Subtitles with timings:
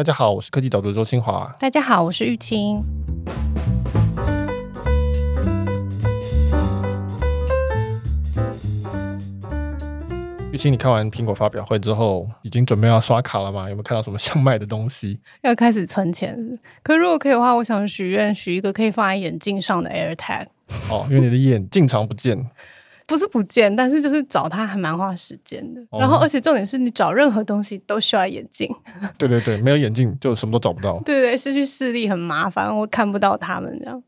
[0.00, 1.54] 大家好，我是科技导读周清华。
[1.60, 2.82] 大家好，我是玉清。
[10.50, 13.68] 玉清，你看完苹果发表会之后，已经准备要刷卡了吗？
[13.68, 15.20] 有没有看到什么想买的东西？
[15.42, 16.58] 要开始存钱。
[16.82, 20.46] 可如果可以的话，我想许愿许一个可以放在眼镜上的 AirTag。
[20.90, 22.48] 哦，因为你的眼镜常不见。
[23.10, 25.80] 不是不见，但是就是找它还蛮花时间的。
[25.90, 28.72] 哦、然后，而且重点是你找任何东西都需要眼镜。
[29.18, 31.00] 对对对，没有眼镜就什么都找不到。
[31.04, 34.00] 对对，失去视力很麻烦，我看不到他们这样。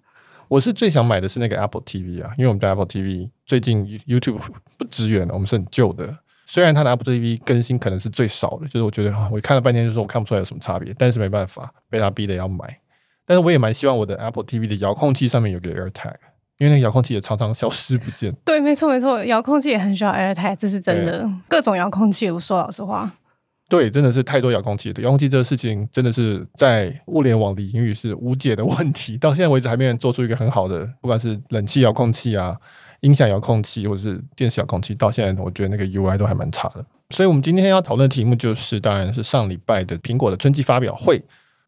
[0.46, 4.38] 我是最想买的是那个 Apple TV 啊，因为我们的 Apple TV 最近 YouTube
[4.78, 6.16] 不支援了，我们是很旧的。
[6.46, 12.78] 虽然它的 Apple TV 更新可能是最少的，就是我觉得我看了半天，就是我看不出来有什么差别，但是没办法，被他逼的要买。
[13.27, 16.14] 但是我也蛮希望我的 Apple TV 的遥控器上面有个 AirTag。
[16.62, 18.32] 因为那个遥控器也常常消失不见。
[18.44, 21.28] 对，没错没错，遥控器也很需要 AirTag，这是真的。
[21.48, 23.10] 各种遥控器，我说老实话。
[23.68, 24.94] 对，真的是太多遥控器。
[24.98, 29.18] 遥控器这个事情，真的是在物联网领域是无解的问题。
[29.18, 32.56] 到现在为止，还没有人做出一个很好的，不管是冷气遥控器啊、
[33.00, 36.84] 音响遥控器，或者是电视遥控器，到现在我觉得那个 UI 都还蛮差的。
[37.10, 41.20] 所以，我们今天要讨论的题目就是，当然是上礼拜的苹果的春季发表会。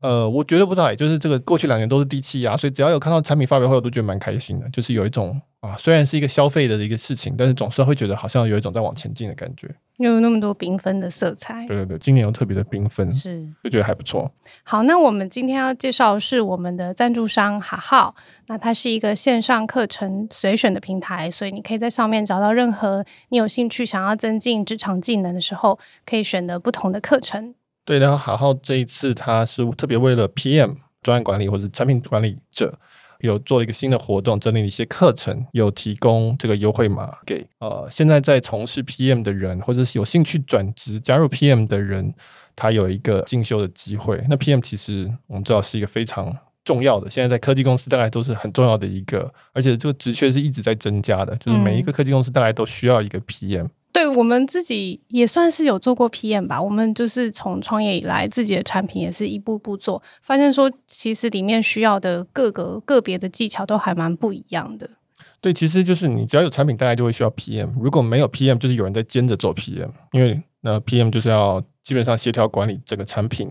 [0.04, 4.68] 呃，我觉得不知道，也就是这个过去两年都是低气压，所以只要有看到产品发表会，我都觉得蛮开心的。
[4.68, 9.66] 就是有一种啊，虽然是一个消费的一个事情，但是总是会觉得好像有一种在往前进的感觉。
[9.96, 14.30] 有那么多缤纷的色彩，对对对，今年又特别的缤纷，是就觉得还不错。
[14.62, 18.14] 好，那我们今天要介绍的是我们的赞助商哈浩，
[18.48, 27.54] 那它是一个线上课程随选的平台，所以你可以在上面找到任何你有兴趣想要增进职场技能的时候，可以选择不同的课程。
[27.84, 32.72] 对，然后好好这一次他是特别为了 PM 专案管理或者产品管理者，
[33.20, 42.14] 有做了一个新的活动，整理了一些课程，有提供这个优惠码给呃现在在从事 PM 的人，或者是有兴趣转职加入 PM 的人，
[42.56, 44.24] 他有一个进修的机会。
[44.28, 53.68] 那 PM 其实我们知道是一个非常重要的，现在在科技公司大概都是很重要的一个，而且这个职缺是一直在增加的，就是每一个科技公司大概都需要一个 PM。
[53.94, 64.90] 对，我们自己也算是有做过 PM 吧，我们就是从创业以来，自己的产品也是一步步做，发现说其实里面需要的各个个别的技巧都还蛮不一样的。
[65.40, 67.72] 对，其实就是你只要有产品，大概就会需要 PM。
[67.80, 73.48] 如果没有 PM，就是有人在兼着做 PM，因为那 PM 就是要基本上协调管理整个产品。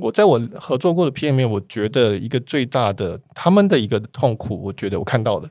[0.00, 5.48] 我在我合作过的 PM 里面，我觉得一个最大的他们的一个痛苦，我觉得我看到的，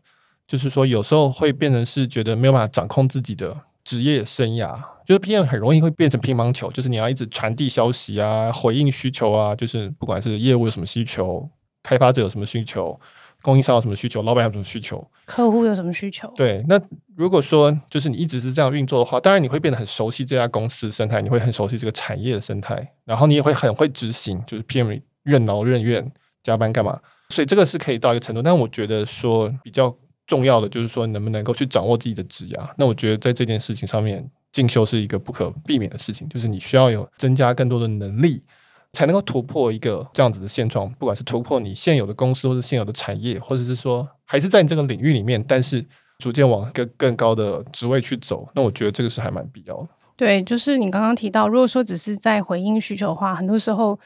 [0.47, 3.57] 就是说有时候会变成是觉得没有办法掌控自己的。
[3.87, 11.49] 职业生涯就是 PM 很容易会变成乒乓球，就是你要一直传递消息啊，回应需求啊，就是不管是业务有什么需求，
[11.81, 12.99] 开发者有什么需求，
[13.41, 16.29] 供应商有什么需求，老板有什么需求，客户有什么需求。
[16.35, 16.77] 对，那
[17.15, 26.05] 如果说就是你一直是这样运作的话，当然你会变得很熟悉这家公司的生态，你会很熟悉这个产业的生态，然后你也会很会执行，就是 PM 任劳任怨
[26.43, 26.99] 加班干嘛，
[27.29, 29.95] 所以这个是可以到一个程度，但我觉得说比较。
[30.27, 32.69] 重要的就是说，能不能够去掌握自己的职涯。
[32.77, 36.27] 那我觉得在这件事情上面，进修是一个不可避免的事情。
[36.27, 38.43] 就是你需要有增加更多的能力，
[38.91, 40.91] 才能够突破一个这样子的现状。
[40.95, 45.83] 不管是突破你现有的公司，或者现有的产业，或者是说还是在你这个领域里面，但是
[46.19, 48.47] 逐渐往更更高的职位去走。
[48.53, 49.87] 那我觉得这个是还蛮必要的。
[50.17, 53.97] 对，就是你刚刚提到，如果说只是在回应需求的话，很多时候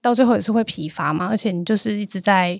[0.00, 1.26] 到最后也是会疲乏嘛。
[1.26, 2.58] 而且你就是一直在。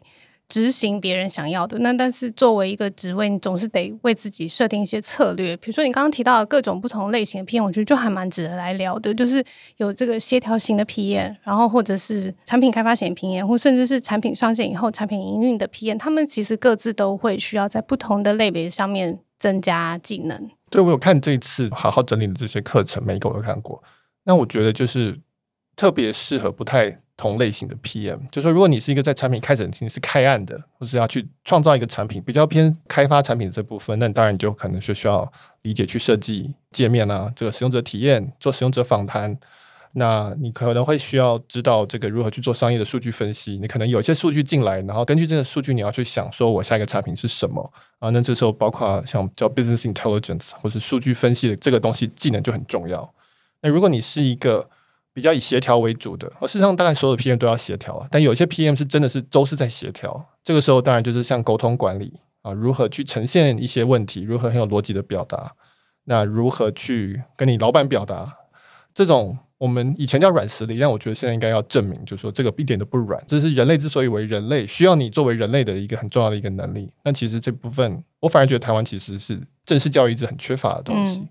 [0.49, 5.57] 执行别人想要的，那但是作为一个职位，你总是得为自己设定一些策略。
[5.57, 9.13] 比如说你刚刚提到的各种不同类型的 PM，我觉得就还蛮值得来聊的。
[9.13, 9.45] 就是
[9.79, 20.49] 有这个协调型的 PM，然后或者是产品开发型的 PM，或甚至是产品上线以后产品营运的 PM，他们其实各自都会需要在不同的类别上面增加技能。
[20.71, 23.83] 对，我有看这一次好好整理的这些课程，每一个我都看过。
[24.23, 25.19] 那我觉得就是
[25.75, 27.01] 特别适合不太。
[27.17, 35.31] 同类型的 PM，就是说，如果你是一个在产品开展你是开案的，或是要去创造一个产品，比较偏开发产品的这部分，那当然你就可能是需要
[35.63, 39.39] 理解去设计界面啊，这个使用者体验，做使用者访谈。
[39.99, 43.59] 那你可能会需要知道这个如何去做商业的数据分析。
[43.59, 48.11] 你可能有一些数据进来，然后根据这个数据，你要去想说我下一个产品是什么啊？
[48.11, 53.11] 那这时候包括像叫 business intelligence 或是数据分析的这个东西技能就很重要。
[53.63, 54.69] 那如果你是一个
[55.17, 60.23] 比较以协调为主的，而事实上大概所有的 PM 都要协调，但有些 PM 是真的是都是在协调。
[60.45, 65.51] 这个时候当然就是像沟通管理啊，如何去呈现一些问题，如何很有逻辑的表达，
[66.05, 68.31] 那如何去跟你老板表达，
[68.95, 76.91] 这种我们以前叫软实力，但我觉得现在应该要证明，就是说这个一点都不软，这是人类之所以为人类，需要你作为人类的一个很重要的一个能力。
[77.03, 81.27] 那其实这部分，我反而觉得台湾其实是正式教育一直很缺乏的东西。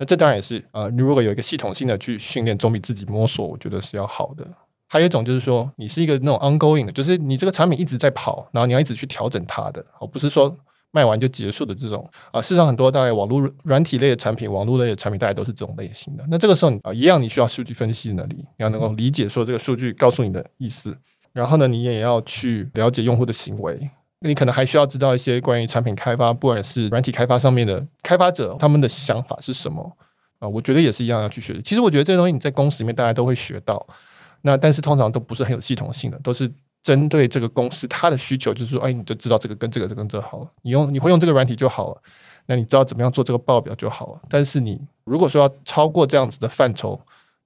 [0.00, 4.46] 那这当然也是，呃，你如果有一个系统性的去训练，总比自己摸索，我觉得是要好的。
[4.88, 10.56] 还有一种就是说，你是一个那种 ongoing 的，就是你这个产品一直在跑，然后你要一直去调整它的，而不是说
[10.90, 12.02] 卖完就结束的这种
[12.32, 12.40] 啊。
[12.40, 16.24] 事实上，很多大概网络软体类的产品、网络类的产品，大概都是这种类型的。
[16.30, 20.96] 那这个时候啊，一样你需要数据分析能力，你要能够理解说这个数据告诉你的意思，
[21.34, 23.90] 然后呢，你也要去了解用户的行为。
[24.20, 29.96] 你可能还需要知道一些关于产品开发，不管是软体开发上面的开发者他们的想法是什么
[30.38, 30.48] 啊？
[30.48, 31.62] 我觉得也是一样要去学的。
[31.62, 33.86] 其实我觉得这些东西你在公司里面大家都会学到。
[34.42, 36.50] 那但是通常都不是很有系统性的，都是
[36.82, 42.02] 针对这个公司它的需求，就是说，哎，你就知道这个跟这个这跟这好了，你用你会用这个软体就好了，
[42.46, 44.20] 那你知道怎么样做这个报表就好了。
[44.30, 46.98] 但是你如果说要超过这样子的范畴，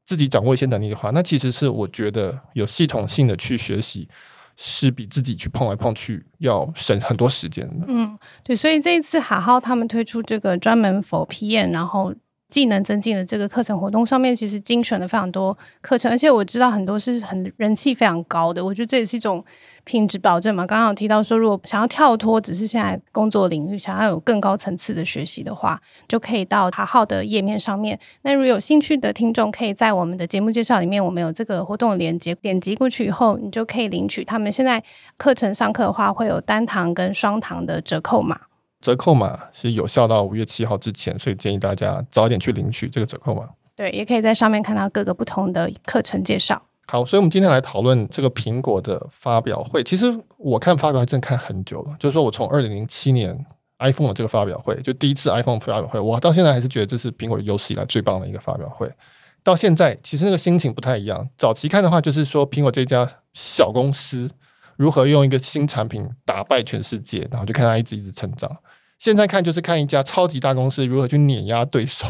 [0.07, 4.09] 自己掌握一些能力的话，那其实是我觉得有系统性的去学习，
[4.57, 7.87] 是比自己去碰来碰去要省很多时间的。
[7.89, 12.15] 嗯，对，所以这一次哈好他们推出这个专门 for PM，然后。
[12.51, 18.65] 技能增进的这个课程活动上面，其实精选了非常多课程，而且我知道很多是很人气非常高的。
[18.65, 19.45] 我觉得这也是一种
[19.85, 20.67] 品质保证嘛。
[20.67, 27.99] 刚刚有提到说，如果想要跳脱只是现在工作领域，想要有更高层次的学习的话，就可以到卡号的页面上面。
[28.23, 34.83] 那如果有兴趣的听众，可以在我们的节目介绍里面，我们有这个活动的链接，点击过去以后，你就可以领取他们现在
[35.17, 38.41] 课程上课的话，会有单堂跟双堂的折扣码。
[38.81, 43.49] 折扣码是有效到五月七号之前，所以建议大家早点去领取这个折扣码。
[43.75, 46.63] 对，也可以在上面看到各个不同的课程介绍。
[46.87, 49.83] 好，所以我们今天来讨论这个苹果的发表会。
[49.83, 50.07] 其实
[50.39, 53.35] 我看发表会真的看很久了，就是说我从二零零七年
[53.79, 58.91] iPhone 的这个发表会，就第一次 iPhone 发表会，我到现在还是觉得这是苹果有史以来最棒的一个发表会。
[59.43, 61.29] 到现在其实那个心情不太一样。
[61.37, 64.31] 早期看的话，就是说苹果这家小公司
[64.77, 68.51] 如何用一个新产品打败全世界，然后就看它一直一直成长。
[68.99, 72.07] 现在看就是看一家超级大公司如何去碾压对手，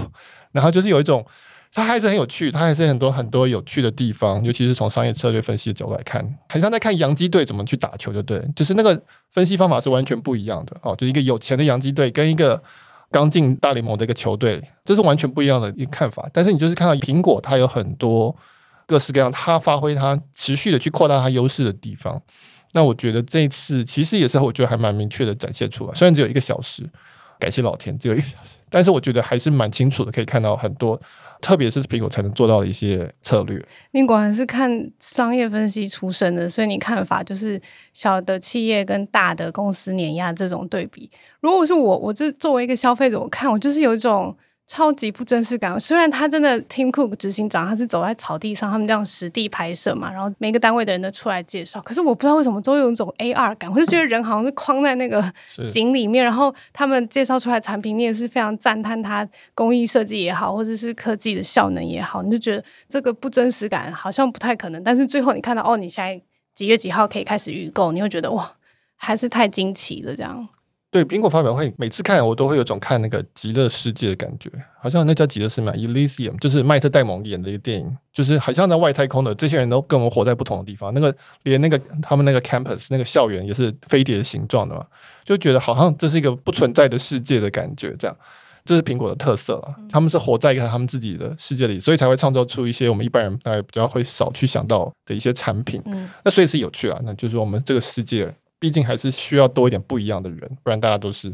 [0.53, 1.27] 然后就是有一种，
[1.75, 12.63] 它还是很有趣，它还是很多很多有趣的地方，尤其是从商业策略分析的角度来看，很像在看洋基队怎么去打球，就对，就是那个分析方法是完全不一样的哦，就一个有钱的洋基队跟一个
[13.11, 16.29] 刚进大联盟的一个球队，这是完全不一样的一个看法。
[16.33, 18.35] 但是你就是看到苹果，它有很多
[18.87, 22.23] 各式各样，它发挥它持续的去扩大它优势的地方。
[22.73, 26.89] 那我觉得这一次其实也是我觉得还蛮明确的展现出来，虽然只有一个小时，
[27.39, 31.01] 感谢老天只有一个小时，但是我觉得还是蛮清楚的，可以看到很多，
[31.41, 33.65] 特别是苹果才能做到的一些策略。
[33.93, 37.61] 你果然是看商业分析出身的，所以你看法就是
[37.93, 41.11] 小的企业跟大的公司碾压这种对比。
[41.41, 44.37] 如果是我，我这作为一个消费者，我看我就是有一种。
[44.67, 45.79] 超级不真实感。
[45.79, 51.81] 虽然他真的 Tim Cook 执行长，他是走在草地上，他们这样实地拍摄嘛，然后每个单位的人都出来介绍。
[51.83, 55.23] 可是我不知道为什么都有一种 AR 感，我就觉得人好像是框在那个
[55.71, 64.83] 井里面，然后他们介绍出来产品，你也是非常赞叹它工艺设计也好，或者是科技的效能也好，你就觉得这个不真实感好像不太可能。
[64.83, 66.21] 但是最后你看到哦，你现在
[66.55, 68.51] 几月几号可以开始预购，你会觉得哇，
[68.97, 70.49] 还是太惊奇了这样。
[70.95, 74.49] 对苹果发表会，每次看我都会有种看那个极乐世界的感觉，
[74.81, 80.95] 好像那叫极乐世界嘛，Elysium，就是迈特戴蒙演的一个电影，就是好像在外太空的这些人都跟我们活在不同的地方。
[80.95, 81.13] 那个
[81.43, 84.87] 连那个他们那个 campus 那个校园也是飞碟的形状的嘛，
[85.25, 87.93] 就觉得好像这是一个不存在的世界的感觉。
[87.99, 88.17] 这样，
[88.65, 95.83] 这是苹果的特色了，他们是活在一个他们自己的世界里，所以才会创造出一些我们一般人大概比较会少去想到的一些产品。
[95.87, 98.33] 嗯，那所以是有趣啊，那就是我们这个世界。
[98.65, 101.31] 毕竟还是需要多一点不一样的人，不然大家都是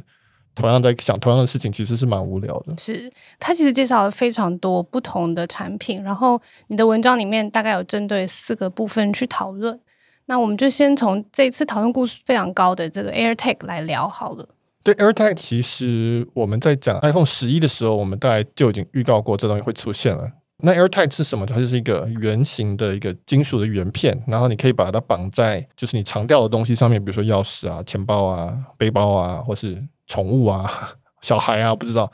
[0.52, 2.74] 同样在想同样的事情，其实是蛮无聊的。
[2.76, 3.08] 是，
[3.38, 9.78] 他其实介绍了非常多不同的产品，然后你的文章里面大概有针对四个部分去讨论。
[10.26, 14.48] 那我们就先从这次讨论故事非常高的这个 AirTag 来聊好了。
[14.82, 20.28] 对 AirTag，其实我们在讲 iPhone 十一的时候，我们大概就已经预告过这东西会出现了。
[20.62, 21.44] 那 AirTag 是什么？
[21.46, 30.70] 它就是一个圆形的一个金属的圆片，然后你可以把它绑在就是你常掉的东西上面，比如说钥匙啊、钱包啊、背包啊，或是宠物啊、
[31.22, 32.10] 小孩啊，不知道。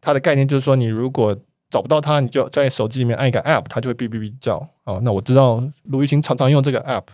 [0.00, 1.36] 它的概念就是说，你如果
[1.68, 4.56] 找不到它，你就在手机里面按一个 App，它就会哔哔哔叫。
[4.84, 7.04] 哦，那我知道卢玉清常常用这个 App，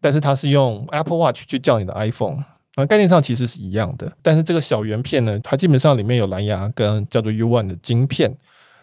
[0.00, 2.44] 但是它是用 Apple Watch 去叫你的 iPhone。
[2.76, 8.34] 啊，概念上其实是一样的，但是这个小圆片呢，它基本上里面有蓝牙跟叫做 U One 的晶片。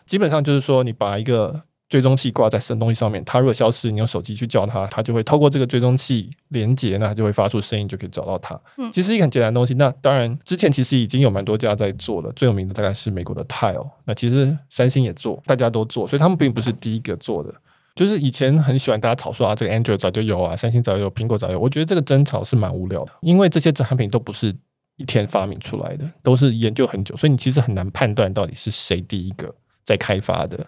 [0.07, 8.59] 基本上就是说，你把一个追踪器挂在什么东西上面，它如果消失，你用手机去叫它，它就会透过这个追踪器连接，那它就会发出声音，就可以找到它。
[8.77, 9.73] 嗯，其实一个很简单的东西。
[9.75, 13.89] 那当然，之前其实已经有蛮多家在做了，最有名的大概是美国的 Tile。
[14.05, 17.53] 那其实三星也做，大家都做，所以他们并不是第一个做的。
[17.95, 21.59] 就是以前很喜欢大家吵说啊，这个 Android 早就有啊，三星早就有，苹果早有。
[21.59, 24.55] 我觉得这个争吵是蛮无聊的，因为这些产品都不是
[24.97, 29.53] 一天发明出来的，都是研究很久，所以你其实很难判断到底是谁第一个。
[29.87, 30.67] 在开发的，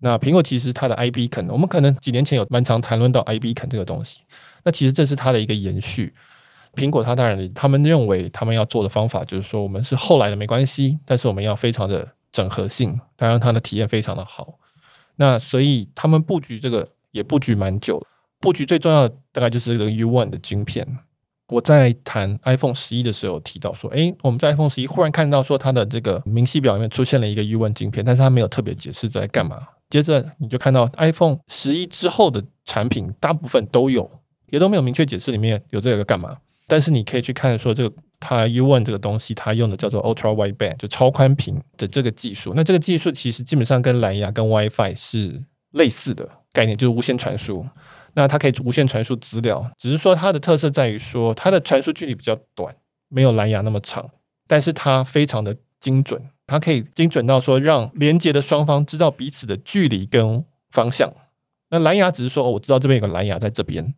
[0.00, 4.20] 那苹果其实它的 I B 肯我们可能几年前有蛮常谈论到 I B 肯这个东西。
[4.62, 6.12] 那其实这是它的一个延续。
[6.74, 14.58] 苹果它当然，他们认为他们要做的方法就是说，我们是后来的没关系，但是我们要非常的整合性，当然它的体验非常的好。
[15.16, 18.06] 那所以他们布局这个也布局蛮久，
[18.38, 20.86] 布局最重要的大概就是这个 U1 的晶片。
[21.48, 29.66] 我在谈 iPhone 十一的时候提到说，诶，我们在 iPhone 十一忽然看到说它的这个明细表里面出现了一个 U1 镜片，但是它没有特别解释在干嘛。
[29.88, 34.10] 接着你就看到 iPhone 十一之后的产品大部分都有，
[34.50, 36.36] 也都没有明确解释里面有这个干嘛。
[36.66, 42.52] 但是你可以去看说这个它 U1 这个东西，它用的叫做 Ultra Wideband，就超宽屏的这个技术。
[42.54, 47.66] 那这个技术其实基本上跟蓝牙跟 WiFi 是类似的概念，就是无线传输。
[48.14, 52.74] 那它可以无线传输资料，只是说它的特色在于说它的传输距离比较短，
[53.08, 54.10] 没有蓝牙那么长，
[54.46, 61.12] 但是它非常的精准，它可以精准到说让连接的双方知道彼此的距离跟方向。
[61.70, 63.94] 那蓝牙只是说，哦，我知道这边有个蓝牙在这边，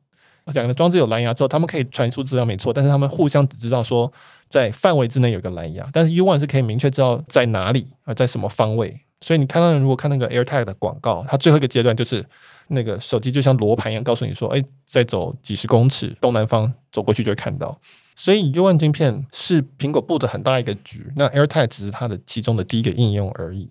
[0.53, 4.13] 两个装置有蓝牙之后，他们可以传输资料没错，但是他们互相只知道说
[4.49, 9.01] 在范围之内有个蓝牙，但是 U1 是可以明确知道在哪里啊，在什么方位。
[9.23, 12.27] 所以你看到如果看那个 AirTag 的广告，它最后一个阶段就是。
[12.71, 17.79] 那个手机就像罗盘一样，告诉你说：“哎，再走几十公尺东南方走过去就会看到。”
[18.15, 21.11] 所以 U1 晶片是苹果布的很大一个局。
[21.17, 23.71] 那 AirTag 只是它的其中的第一个应用而已。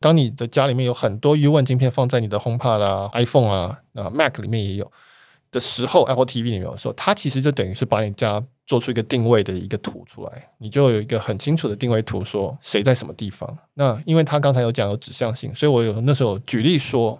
[0.00, 4.92] 当你的家里面有很多 U1 晶片放在你的 HomePod 啊、iPhone 啊、啊 Mac 里面也有
[5.50, 13.58] 的时候，Apple TV 里面有的时候，它其实就等于是把你家做出一个定位的一个图出来，你就有一个很清楚的定位图，说谁在什么地方。
[13.72, 17.18] 那因为他刚才有讲有指向性，所以我有那时候举例说。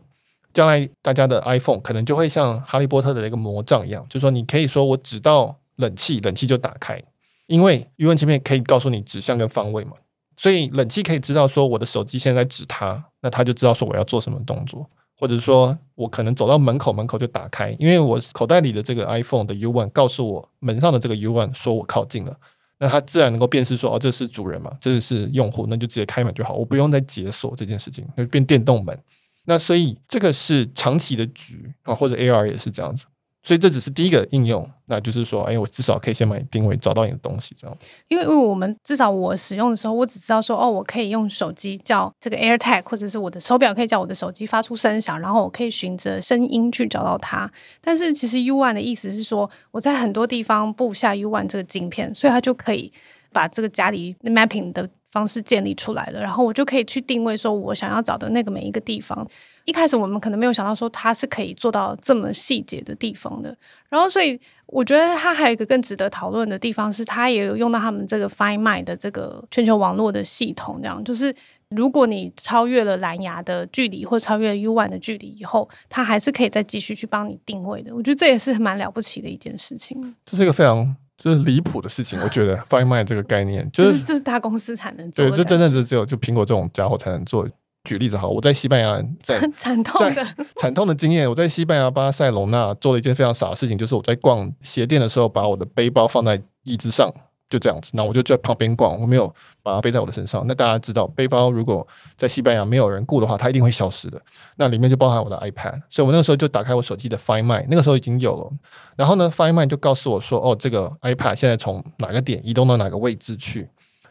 [0.56, 6.98] 将来大家的 iPhone 可能就会像哈利波特的一个魔杖一样，就说你可以说我指到冷气，冷气就打开，
[7.46, 9.92] 因为 U1 晶片可以告诉你指向跟方位嘛，
[10.34, 22.34] 所以冷气可以知道说我的手机现在指它，那它就知道说我要做什么动作，或者说我可能走到门口，门口就打开，因为我口袋里的这个 iPhone 的 U1 告诉我门上的这个 U1 说我靠近了，
[22.78, 28.98] 那它自然能够辨识说哦，这是主人嘛，这是用户，那就直接开门就好，我不用再解锁这件事情，就变电动门。
[29.46, 33.04] 那所以这个是长期的局啊，或者 AR 也是这样子，
[33.42, 37.78] 所以这只是第一个应用，那就是说，哎，我至少可以先把你定位，找到你的东西，这样。
[38.08, 47.48] 因为因为我们至少我使用的时候，我只知道说，哦，我可以用手机叫这个 AirTag，或者是我的手表可以叫我的手机发出声响，然后我可以循着声音去找到它。
[47.80, 52.92] 但是其实 UOne 的意思是说，我在很多地方布下 UOne 这个镜片，所以它就可以
[53.32, 54.90] 把这个家里 mapping 的。
[55.16, 59.26] 方式建立出来了，然后我就可以去定位说我想要找的那个每一个地方。
[59.64, 63.56] 一开始我们可能没有想到说它是可以做到这么细节的地方的。
[63.88, 70.78] 然后，所以我觉得它还有一个更值得讨论的地方是，它也有用到他们这个 Find My 的这个全球网络的系统。
[70.82, 71.34] 这样就是，
[71.70, 77.94] 如果你超越了蓝牙的距离或超越了 U One 的距离以后，它还是可以再继续去帮你定位的。
[77.94, 80.14] 我觉得这也是蛮了不起的一件事情。
[80.26, 80.94] 这是一个非常。
[81.16, 85.28] 就是离谱的事情，我觉得 Find My 这个概念，就是就是大公司才能做。
[85.28, 87.48] 对，就真的是只有就苹果这种家伙才能做。
[87.84, 97.08] 举例子好，我在西班牙， 在惨痛的惨痛的经验，我在西班牙巴塞隆纳做了一件非常傻的事情，就是我在逛鞋店的时候，把我的背包放在椅子上。
[97.48, 100.44] 就这样子，那我就在旁边逛，我没有把它背在我的身上。
[100.48, 101.86] 那大家知道，背包如果
[102.16, 104.20] 在西班牙没有人顾的话，它一定会消失的。
[104.56, 108.50] 那里面就包含我的 iPad，所以我那个时候就打开我手机的 Find My，那个时候已经有了。
[108.96, 113.68] 然后呢，Find My 就告诉我说，哦，这个 iPad 现在从哪个点移动到哪个位置去。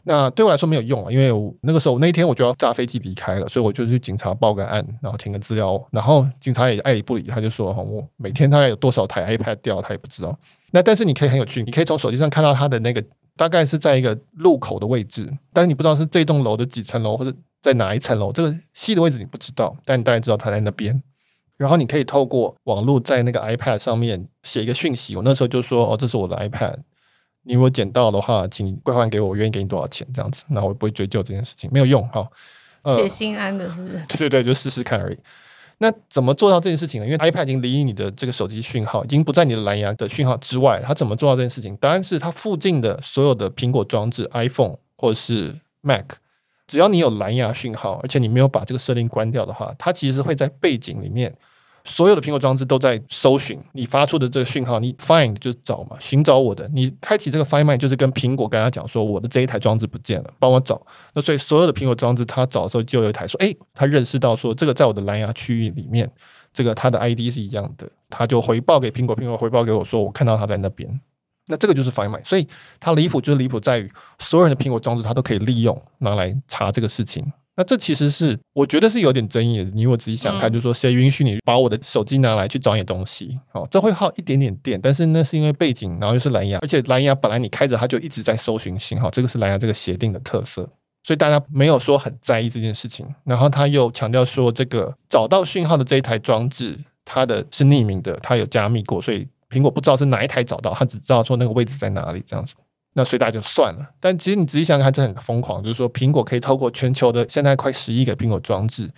[0.07, 10.37] 那对我来说没有用啊，因为我那个时候那一天我就要炸飞机离开了，所以我就去警察报个案，然后填个资料，然后警察也爱理不理，他就说，哦，我每天大概有多少台 iPad 掉，他也不知道。
[10.71, 13.03] 那但是你可以很有趣，你可以从手机上看到他的那个。
[13.37, 21.01] 大概是在一个路口的位置，但是你不知道是这栋楼的几层楼，或者在哪一层楼，这个细的位置你不知道，但你大概知道它在那边。
[21.57, 25.15] 然后你可以透过网络在那个 iPad 上面写一个讯息。
[25.15, 26.75] 我那时候就说：“哦，这是我的 iPad，
[27.43, 32.27] 你如果捡到的话，请归还给我，我愿意给你多少钱？”这样子，那我不会追究这件事情，没有用哈。
[32.93, 33.93] 写、呃、心安的是不是？
[34.09, 35.17] 对对对，就试试看而已。
[35.79, 37.05] 那怎么做到这件事情呢？
[37.05, 41.75] 因为 iPad 已经离你的这个手机讯号已经不在你的蓝牙的讯号之外，它怎么做到这件事情？
[41.77, 46.05] 答案是它附近的所有的苹果装置，iPhone 或者是 Mac，
[46.65, 51.35] 只要你有蓝牙讯号，而且你没有把这个设定关掉的话，它其实会在背景里面。
[51.85, 56.67] 所有的苹果装置都在搜寻你发出的这个讯号，你 find 就找嘛，寻找我的。
[56.73, 60.81] 你开启这个 Find My 就是跟苹果跟他讲说，我的这一台装置不见了，帮我找。
[61.13, 66.11] 那所以所有的苹果装置，他找的时候就有一台说，诶，他认识到说这个在我的蓝牙区域里面，
[66.51, 70.99] 这个它的 ID 是一样的，他就回报给苹果，苹果回报给我说，我看到他在那边。
[71.47, 72.47] 那这个就是 Find My，所以
[72.79, 77.31] 它离谱就是离谱在于，所有人的苹果装置它都可以利用拿来查这个事情。
[77.57, 79.63] 那这其实是我觉得是有点争议的。
[79.71, 83.39] 你如果仔细想看，就是说谁允许你把我的手机拿来去找你的东西？
[83.53, 90.69] 哦，这会耗一点点电，但是那是因为背景，然后又是蓝牙，而且蓝牙本来你开着它就一直在搜寻信号，这个是蓝牙这个协定的特色，
[91.03, 93.07] 所以大家没有说很在意这件事情。
[93.23, 102.53] 然后他又强调说，这个找到讯号的这一台装置，它的是匿名的，它有加密过，所以苹果不知道是哪一台找到，它只知道说那个位置在哪里这样子。
[102.97, 108.89] 那所以大家就算了，但其实你仔细想想看，这很疯狂，就是说苹果可以透过全球的现在快十亿个苹果装置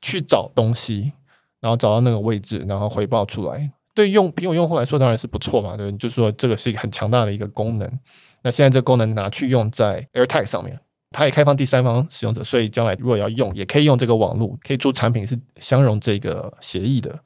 [0.00, 1.12] 去找东西，
[1.60, 3.70] 然后找到那个位置，然后回报出来。
[3.92, 8.00] 对用苹果用户来说当然是不错嘛，对，就是说这个是一个很强大的一个功能。
[8.40, 17.18] 那现在这个功能拿去用在 AirTag 上面，它也开放第三方使用者，所以将来如果要用，也可以用这个网络，可以出产品是相容这个协议的。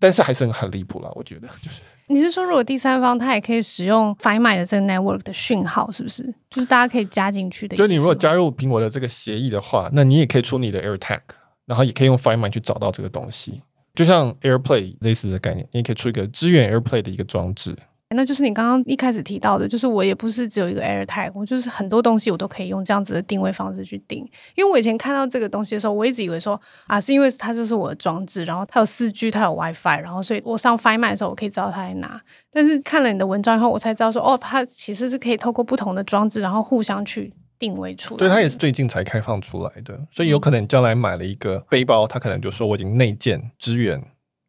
[0.00, 1.82] 但是还是很离谱了，我觉得就是。
[2.08, 6.22] 你是说，如果第三方他也可以使用 Find My 的这个 network 的讯号，是不是？
[6.48, 7.76] 就是大家可以加进去的。
[7.76, 11.20] 就你如果加入苹果的这个协议的话，那你也可以出你的 AirTag，
[11.64, 13.60] 然后也可以用 Find My 去找到这个东西，
[13.94, 17.76] 就像 AirPlay 类似的概念，你也可以出一个支援 AirPlay 的一个装置。
[18.14, 24.18] 那就是你刚刚一开始提到的，就是我也不是只有一个 AirTag，我就是很多东西我都可以用这样子的定位方式去定。
[24.54, 32.20] 因为我以前看到这个东西的时候，我一直以为说啊，是因为它就是我的装置，然后它有四 G，它有 WiFi，然后所以我上 Find My 的时候，我可以知道它在哪。
[32.52, 38.18] 但是看了你的文章以后，我才知道说哦，它其实是可以透过不同的装置，然后互相去定位出来。
[38.18, 44.00] 对，它也是最近才开放出来的，所以有可能将来买了一个背包，它可能就说我已经内建支援。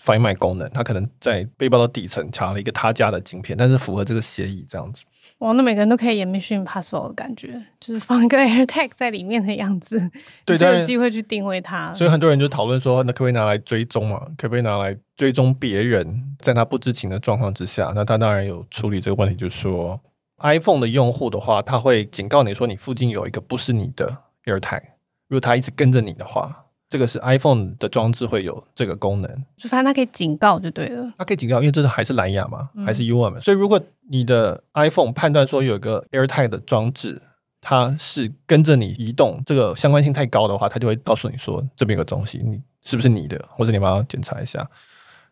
[0.03, 5.01] Find My 功能，它可能在背包的底层插了一个他家的晶片，但是符合这个协议这样子。
[5.39, 10.09] 哇，那每个人都可以演 Mission Impossible 的感觉，就是放一个 AirTag 在里面的样子，
[10.45, 11.93] 对，就有机会去定位它。
[11.93, 14.19] 所以很多人就讨论说，那可不可以拿来追踪嘛？
[14.37, 17.91] 可不可以拿来追踪别人，在他不知情的状况之下？
[17.93, 19.99] 那他当然有处理这个问题，就是说
[20.39, 24.81] iPhone 的用户的话，他会警告你说，你附近有一个不是你的 AirTag，
[25.27, 26.63] 如果他一直跟着你的话。
[26.89, 31.11] 这个是 iPhone 的装置会有这个功能，就反正它可以警告就对了。
[31.17, 33.77] 它可以警告，因为这是还是蓝牙嘛，还是 UM，、嗯、所以如果
[34.09, 37.21] 你的 iPhone 判断说有一个 AirTag 的装置，
[37.59, 44.65] 它是跟着你移动，这个相关性太高的话，它就会告诉你说这边有个东西，你是不是你的，或者你帮我检查一下。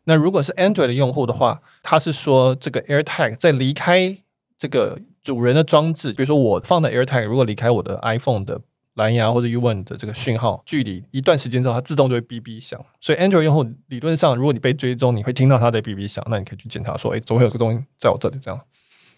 [0.03, 4.17] 那如果是 Android 的用户的话，它是说这个 AirTag 在离开
[4.57, 8.59] 这个主人的装置，比如说我放的 AirTag 如果离开我的 iPhone 的。
[8.95, 12.83] 蓝牙或者 U One 的这个讯号距离一段时间之后，它自动就会哔哔响。
[12.99, 18.59] 所以 Android 用户理论上，如果你被追踪，你会听到它的哔哔响，那你可以去检查说，哎，总会有个东西在我这里这样。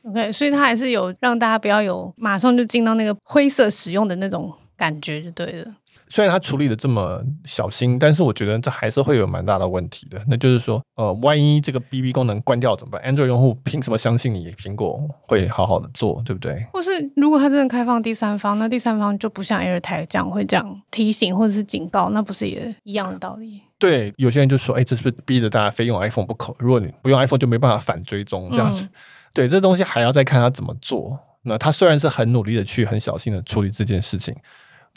[0.04, 5.76] OK，所以它还是有让大家不要有马上就进到那个灰色使用的那种感觉就对了。
[6.10, 10.22] 虽然他处理的这么小心，但是我觉得这还是会有蛮大的问题的。
[10.28, 16.66] 那就是说，呃，万一这个 BB 功能关掉怎么办？Android 用户凭什么相信你苹果会好好的做，对不对？
[16.74, 23.62] 或是如果他真的开放第三方，那第三方就不像 AirTag 这样会这样提醒或者是警告，那不是也一样的道理？
[23.80, 26.56] 对，有些人就说，哎，这是不是逼着大家非用 iPhone 不可？
[26.58, 28.86] 如果你不用 iPhone，就没办法反追踪这样子。
[28.86, 28.90] 嗯、
[29.34, 31.20] 对，这东西还要再看他怎么做。
[31.44, 34.36] 那他虽然是很努力的去很小心的处理这件事情。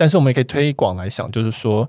[0.01, 1.87] 但是我们也可以推广来想，就是说，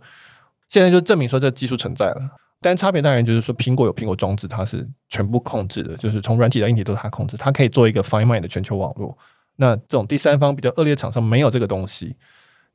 [0.67, 2.21] 现在就证明说这技术存在了。
[2.59, 9.17] 但差别当然就是说，苹果有苹果装置，它是全部控制的，就是从软体到硬体都是它控制，它可以做一个 Find My 的全球网络。
[9.55, 12.17] 那这种第三方比较恶劣厂商没有这个东西，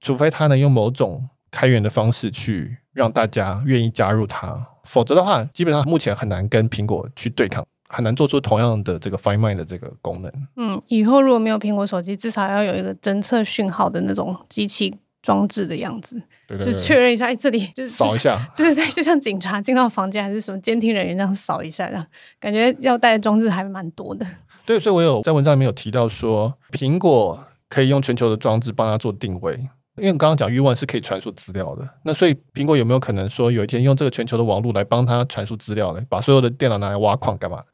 [0.01, 10.33] 除非它能用某种开源的方式去让大家愿意加入它，否则的话，基本上目前很难跟苹果去对抗，很难做出同样的这个 Find My 的这个功能。
[10.57, 14.97] 嗯，以后如果没有苹果手机，至少要有一个侦测讯号的那种机器。
[15.27, 22.07] 装置的样子，对对对，就确认一下，哎，这里就是扫一下，对 对对，就像警察进到房间还是什么监听人员这样扫一下，这样
[22.39, 24.25] 感觉要带的装置还蛮多的。
[24.65, 29.55] 对，所以我有在文章里面有提到说，苹果可以用全球的装置帮他做定位，
[29.97, 36.01] 因为刚刚讲 U1 是可以传输资料的，那所以苹果有没有可能说有一天用这个全球的网络来帮他传输资料呢？
[36.09, 37.65] 把所有的电脑拿来挖矿干嘛？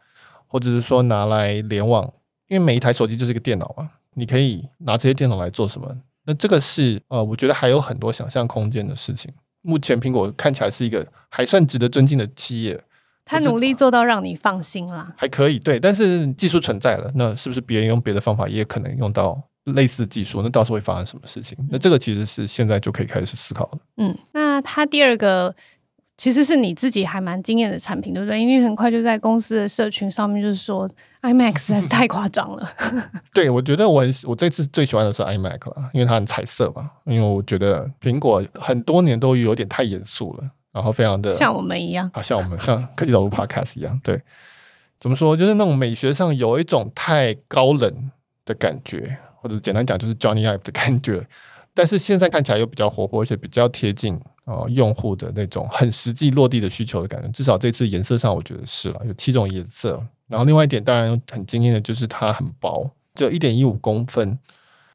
[0.46, 2.10] 或者是说拿来联网？
[2.48, 5.94] 因为每一台手机就是一个电脑嘛，你可以拿这些电脑来做什么？
[6.24, 9.32] 那这个是呃，我觉得还有很多想象空间的事情。
[9.62, 12.80] 目前苹果看起来是一个还算值得尊敬的企业，
[13.24, 15.78] 他努力做到让你放心啦，还可以对。
[15.78, 20.42] 但是技术存在了，那是不是别人用别的方法也可能用到类似技术？
[20.42, 21.56] 那到时候会发生什么事情？
[21.70, 23.78] 那这个其实是现在就可以开始思考了。
[23.96, 25.54] 嗯，那它第二个。
[26.22, 28.40] 其实是你自己还蛮惊艳的产品，对不对？
[28.40, 30.88] 因为很快就在公司的社群上面，就是说
[31.22, 32.70] ，IMAX 实在是太夸张了。
[33.34, 36.88] 对，我觉得我很我这次最喜欢的是 IMAX，了，因为它很彩色嘛。
[37.06, 44.00] 因为我觉得苹果很多年都有点太严肃了，然后非常的像我们一样，啊，像我们像科技导入 Podcast 一样。
[44.04, 44.22] 对，
[45.00, 45.36] 怎么说？
[45.36, 48.10] 就是那种美学上有一种太高冷
[48.44, 51.26] 的感觉，或者简单讲就是 Johnny Ive 的感觉。
[51.74, 57.28] 但是现在看起来又比较活泼，而且比较贴近啊、呃、用户的那种很实际落地的需求的感觉。
[57.28, 60.02] 至少这次颜色上，我觉得是了，有七种颜色。
[60.28, 64.38] 然后另外一点，当然很惊艳的就是它很薄，只有一点一五公分。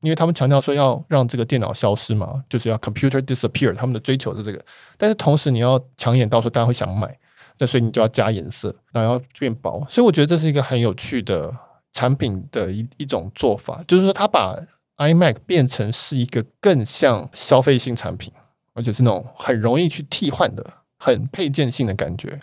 [0.02, 4.64] 因为他们强调说要让这个电脑消失嘛，就是要 computer disappear，他们的追求是这个。
[4.96, 7.18] 但是同时你要抢眼到说大家会想买，
[7.58, 9.84] 那所以你就要加颜色，然后变薄。
[9.90, 11.52] 所以我觉得这是一个很有趣的
[11.94, 14.56] 产品的一一种做法，就是说它把
[14.98, 18.32] iMac 变成是一个更像消费性产品，
[18.78, 20.64] 而且是那种很容易去替换的、
[21.00, 22.40] 很配件性的感觉、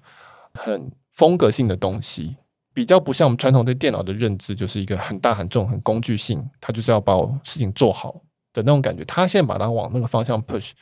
[0.53, 2.37] 很风格性的东西，
[2.73, 8.21] 比较不像我们传统对电脑的认知，就是一个很大很重、很工具性，它就是要把我事情做好
[8.53, 9.05] 的那种感觉。
[9.05, 10.73] 它现在把它往那个方向 push，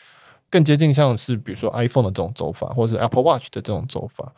[0.48, 4.32] 更接近像是比如说 iPhone 的这种走法，或者是 Apple Watch 的这种走法，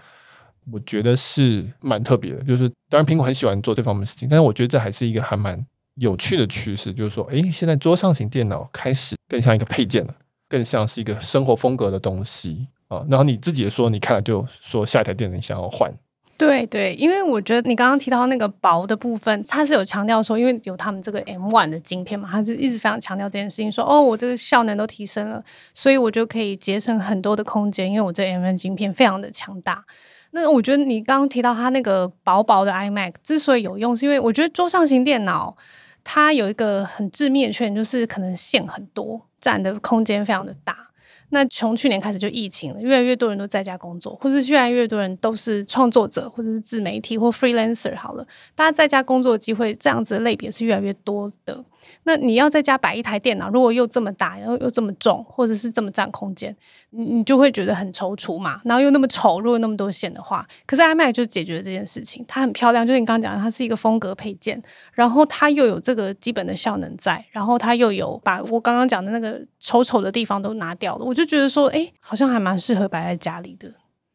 [0.73, 2.43] 我觉得是蛮特别的。
[2.43, 5.65] 就是当然苹果很喜欢做这方面的事情，但是我觉得这还是一个还蛮。
[5.99, 10.13] 有趣的趋势就是说，诶，现在桌上型电脑开始更像一个配件了，
[10.55, 13.05] 更像是一个生活风格的东西啊。
[13.09, 15.93] 然后你自己也说，你看了就说下一台电脑你想要换。
[16.37, 29.85] 对对，因为我觉得你刚刚提到那个薄的部分，它是有强调说，因为有他们这个 M1 的晶片嘛，它就一直非常强调这件事情，说哦，我这个效能都提升了，所以我就可以节省很多的空间，因为我这 M1 晶片非常的强大。
[30.33, 35.57] 那我觉得你刚刚提到它那个薄薄的 iMac 之所以有用，是因为我觉得桌上型电脑。
[36.07, 40.75] 它有一个很致命的缺点，就是可能线很多，占的空间非常的大。
[41.29, 47.95] 那从去年开始就疫情了，越来越多人都在家工作，或是越来越多人都是创作者，或者是自媒体或 freelancer。
[47.95, 51.63] 好了，大家在家工作的机会，这样子的类别是越来越多的。
[52.05, 56.55] 那你要在家摆一台电脑，如果又这么大，然后又这么重，或者是这么占空间，
[56.91, 58.61] 你你就会觉得很踌躇嘛。
[58.65, 62.25] 然后又那么丑，如果那么多线的话，可是 iMac 就解决了这件事情。
[62.29, 73.73] 它很漂亮，就是你刚刚讲的，它是一个风格配件，然后它又有这个基本的效能在，然后它又有把我刚刚讲的那个丑丑的地方都拿掉了，我就觉得说，哎，好像还蛮适合摆在家里的。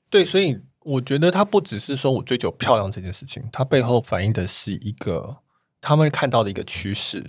[0.09, 5.37] 对，所以我觉得它不只是说我追求漂亮这件事情，它背后反映的是一个
[5.81, 7.23] 他们看到的一个趋势。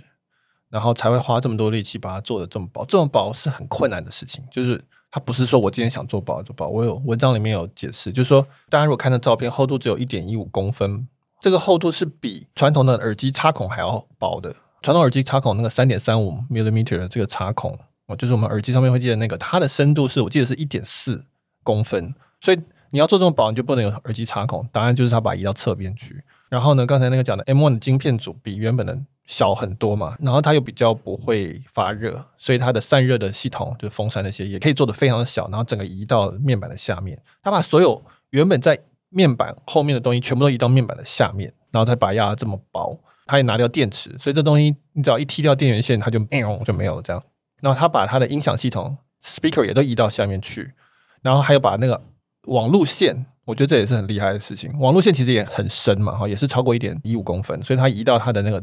[0.71, 4.41] 然后才会花这么多力气把它做得这么薄，这种薄是很困难的事情。
[4.49, 4.81] 就是
[5.11, 6.65] 它不是说我今天想做薄就薄。
[6.69, 11.05] 我有文章里面有解释，就是说大家如果看的照片，厚度只有一点一五公分，
[11.41, 14.55] 这个厚度是比传统的耳机插孔还要薄的。
[14.81, 21.25] 传统耳机插孔那个三点三五 millimeter 的这个插孔，哦，就是我们耳机上面会记得那个，它的深度是我记得是一点四
[21.63, 22.15] 公分。
[22.39, 22.59] 所以
[22.91, 24.65] 你要做这么薄，你就不能有耳机插孔。
[24.71, 26.23] 答案就是它把它移到侧边去。
[26.47, 28.97] 然后呢，刚才那个讲的 M1 的晶片组比原本的。
[29.31, 37.17] 小很多嘛，然后它又比较不会发热，所以它的散热的系统就是风扇那些也可以做的非常的小，然后整个移到面板的下面。
[37.41, 42.99] 它把所有原本在面板后面的东西全部都移到面板的下面，然后再把它压这么薄。
[43.25, 46.19] 它也拿掉电池，所以这东西你只要一踢掉电源线，它就
[46.65, 47.23] 就没有了这样。
[47.61, 50.73] 然后它把它的音响系统 speaker 也都移到下面去，
[51.21, 52.01] 然后还有把那个
[52.47, 54.77] 网路线，我觉得这也是很厉害的事情。
[54.77, 58.61] 网路线其实也很深嘛，哈，也是超过一点一五公分，所以它移到它的那个。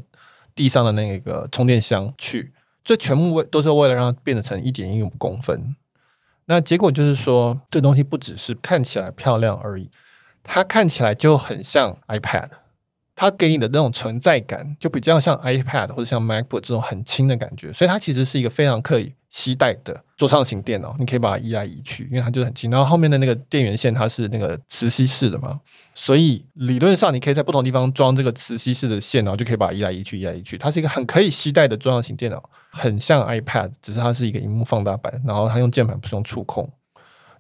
[0.55, 2.53] 地上的那个充电箱去，
[2.85, 5.77] 这全部为都是为了让它变得成一点一五公分。
[6.47, 9.91] 那结果就是说，这东西不只是看起来漂亮而已，
[10.43, 12.49] 它看起来就很像 iPad，
[13.15, 22.71] 它给你的那种存在感就比较像 iPad 或者像 MacBook 这种很轻的感觉，所以它其实是一个非常可以携带的桌上型电脑，你可以把它移来移去，因为它就是很轻。
[22.71, 25.61] 然后后面的那个电源线它是那个磁吸式的嘛，
[25.95, 30.57] 所以理论上你可以在不同地方装这个磁吸式的线，然后就可以把它移来移去，移来移去。
[30.57, 36.69] 它是一个很可以携带的桌上型电脑，很像 iPad，只是它是一个荧幕放大版，然后它用键盘不是用触控。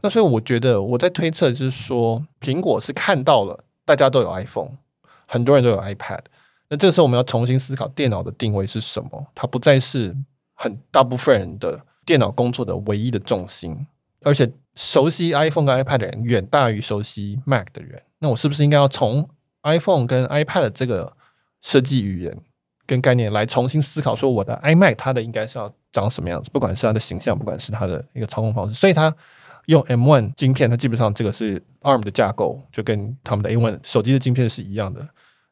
[0.00, 4.70] 那所以我觉得我在推测就是说，苹果是看到了大家都有 iPhone，
[5.26, 6.20] 很多人都有 iPad，
[6.68, 9.26] 那这个时候我们要重新思考电脑的定位是什么？
[9.34, 10.14] 它不再是
[10.58, 11.80] 很大部分人的。
[12.08, 13.86] 电脑工作的唯一的重心，
[14.22, 18.00] 而且熟悉 iPhone 跟 iPad 的人远大于熟悉 Mac 的人。
[18.20, 19.28] 那我是不是应该要从
[19.62, 21.12] iPhone 跟 iPad 这个
[21.60, 22.34] 设计语言
[22.86, 26.48] 跟概念来重新思考，说我的 iMac 它的应该是要长什么样子？
[26.50, 28.72] 不管是它的形象，不管是它的一个操控方式。
[28.72, 29.14] 所以它
[29.66, 35.06] 用 M1 晶片，它基本上这个是 ARM 的架构，就跟他们的 A1 手机的晶片是一样的。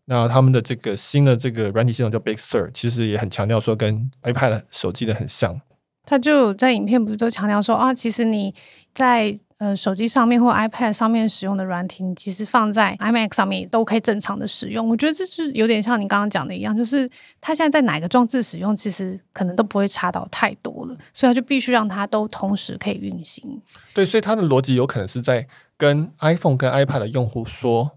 [0.07, 5.61] 那他们的这个新的这个软体系统叫 Big Sur，其实也很强调说跟 iPad 手机的很像。
[6.05, 8.55] 他就在影片不是都强调说啊，其实你
[8.95, 14.89] 在呃手机上面或 iPad 上面使用的软体，你其实放在 iMac 上面也都可以正常的使用。
[14.89, 23.61] 我觉得这就是有点像你刚刚讲的一样，就是它现在在哪个装置使用，其实可能都不会差到太多了，所以他就必须让它都同时可以运行。
[23.93, 25.45] 对，所以它的逻辑有可能是在
[25.77, 27.91] 跟 iPhone 跟 iPad 的用户说，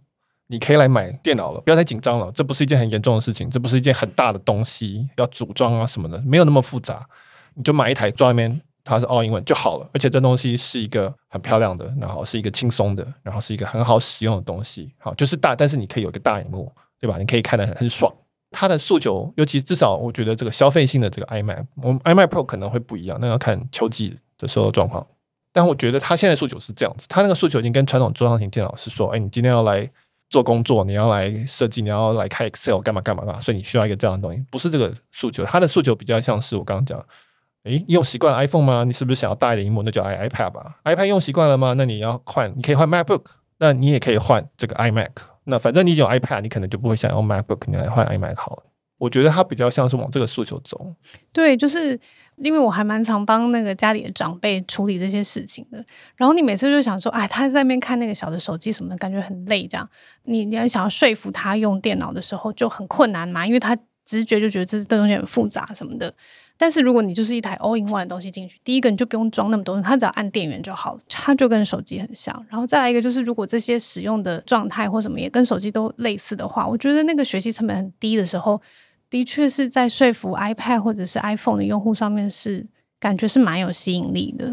[0.52, 7.08] 你可以来买电脑了，不要太紧张了，这不是一件很严重的事情，这不是一件很大的东西要组装啊什么的，没有那么复杂。
[7.54, 9.88] 你就买一台装里面它是 All in One 就好了。
[9.94, 14.92] 而且这东西是一个很漂亮的，然后是一个轻松的，然后是一个很好使用的东西。
[14.98, 17.18] 好，就是大，但是你可以有一个大荧幕，对吧？
[17.20, 18.12] 你可以看得很很爽。
[18.52, 25.06] 它的诉求，尤其至少我觉得这个消费性的这个 iMac，我们 iMac Pro 可能会不一样，那要看秋季的时候状况。
[25.54, 29.88] 但我觉得它现在诉求是这样子，它那个诉求已经跟传统桌上型电脑是说，哎，你今天要来
[30.30, 35.44] 做工作，你要来设计，你要来开 Excel 干嘛干嘛干嘛，所以你需要一个这样的东西，不是这个诉求。
[35.44, 37.04] 他的诉求比较像是我刚刚讲，
[37.64, 38.84] 哎，用习惯 iPhone 吗？
[38.84, 39.82] 你是不是想要大一点萤幕？
[39.84, 40.78] 那就 i iPad 吧。
[40.84, 41.74] iPad 用习惯了吗？
[41.76, 43.24] 那你要换，你可以换 MacBook，
[43.58, 45.10] 那你也可以换这个 iMac。
[45.46, 48.64] 那反正你有 iPad，你可能就不会想用 MacBook，你来换 iMac 好了。
[49.00, 50.94] 我觉得他比较像是往这个诉求走。
[51.34, 52.00] 对，就是
[52.36, 55.84] 因为我还蛮常帮那个家里的长辈处理这些事情的。
[56.18, 59.66] 然后你每次就想说，哎，他在那边看那个小的手机什么的，感觉很累。
[59.66, 59.90] 这样，
[60.26, 66.14] 你你要想要说服他用电脑的时候就很困难嘛，因为他直觉就觉得这这东西很复杂什么的。
[66.58, 72.46] 但是如果你就是一台 all-in-one 的东西进去，第一个你就不用装那么多，他只要按电源就好了，它就跟手机很像。
[72.50, 78.62] 然后再来一个就是，如果这些使用的状态或什么也跟手机都类似的话，我觉得那个学习成本很低的时候。
[79.10, 82.66] 的确是在说服 iPad 或者是 iPhone 的用户上面是
[83.00, 84.46] 感觉是蛮有吸引力的。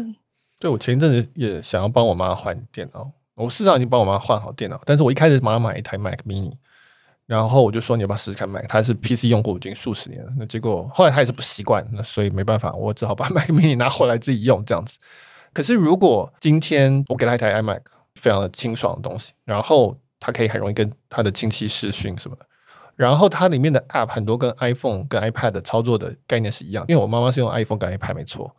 [0.59, 6.53] 对，我前一阵子也想要帮我妈换电脑，我事实上已经帮我妈换好电脑，但是我一开始马上买一台 Mac Mini，
[7.27, 14.97] 然后我就说你要不要试试看 Mac，他是 PC 用过已经数十年了，那结果后来他也是不习惯，那所以没办法，我只好把 Mac Mini 拿回来自己用这样子。
[15.53, 17.81] 可是如果今天我给他一台 iMac，
[18.15, 22.45] 非常的清爽的东西，然后他可以很容易跟他的亲戚视讯什么的。
[22.97, 28.53] 然后它里面的 App 很多跟 iPhone 跟 iPad 的操作的概念是一样，因为我妈妈是用 iPhone 跟 iPad 没错，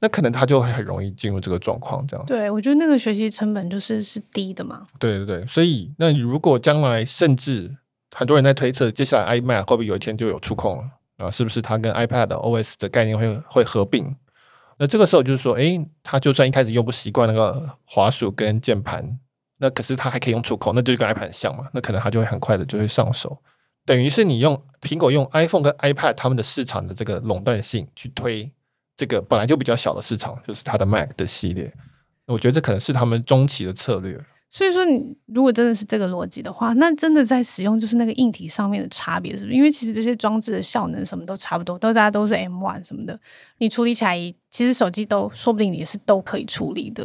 [0.00, 2.26] 那可能她就会很容易进入这个状况，这样。
[2.26, 4.86] 对，我觉得那个学习成本就是是低的嘛。
[4.98, 7.74] 对对对，所以那如果将来甚至
[8.10, 10.84] 很多人在推测，接下来 iMac 会不会有一天就有触控了
[11.18, 11.30] 啊？
[11.30, 14.14] 是不是它跟 iPad OS 的概念会会合并？
[14.76, 19.20] 那这个时候就是说，诶，他就算一开始用不习惯那个滑鼠跟键盘，
[19.58, 23.38] 那可是他还可以用触控，那就跟 iPad 像嘛，那可能他就会很快的就会上手。
[23.86, 28.50] 等于是你用苹果用 iPhone 跟 iPad 他们的市场的这个垄断性去推
[28.96, 31.72] 这个本来就比较小的市场，就是它的 Mac 的系列。
[32.26, 34.18] 我觉得这可能是他们中期的策略。
[34.50, 39.54] 所以说，你如果真的是这个逻辑的话，那真的在使用就是那个硬体上面的差别，是不是？
[39.54, 43.18] 因为其实这些装置的效能什么都差不多，都大家都是 M1 什么的，
[43.58, 44.16] 你处理起来，
[44.50, 47.04] 其实手机都说不定也是都可以处理的，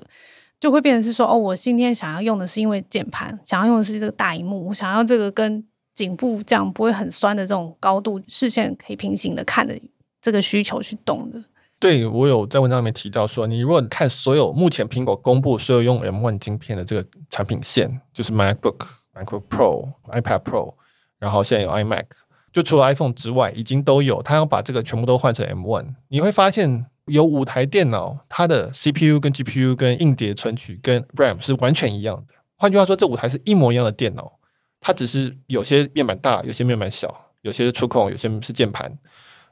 [0.59, 5.65] 就会变成是说，哦，我今天想要用的是因为键盘，想要用的是这个大萤幕，我想要这个跟。
[5.99, 9.77] 颈部这样不会很酸的这种高度视线可以平行的看的
[10.21, 11.43] 这个需求去动的。
[11.77, 18.77] 对，我有在文章里面提到说，你如果看所有目前苹果公布所有用 M1 晶片的这个产品线，就是 MacBook、
[19.13, 20.73] MacBook Pro、iPad Pro，
[21.19, 22.05] 然后现在有 iMac，
[22.51, 24.21] 就除了 iPhone 之外，已经都有。
[24.21, 32.33] 他要把这个全部都换成 M1，你会发现有五台电脑，它的 CPU 跟 GPU 跟硬碟存取跟 RAM 是完全一样的。
[32.55, 34.38] 换句话说，这五台是一模一样的电脑。
[34.81, 38.91] 它只是有些面板大，有些面板小，有些是触控，有些是键盘，